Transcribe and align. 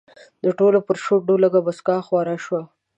د 0.43 0.45
ټولو 0.59 0.77
پر 0.87 0.95
شونډو 1.03 1.41
لږه 1.43 1.59
موسکا 1.65 1.97
خوره 2.05 2.35
شوه. 2.45 2.61